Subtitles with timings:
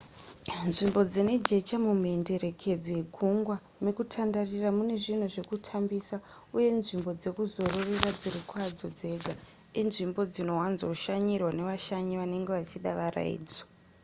[0.69, 6.15] nzvimbo dzine jecha mumhenderekedzo yegungwa mekutandarira mune zvinhu zvekutambisa
[6.55, 9.33] uye nzvimbo dzekuzororera dziri kwadzo dzega
[9.81, 13.61] inzvimbo dzinowanzoshanyirwa nevashanyi vanenge vachida varayidzo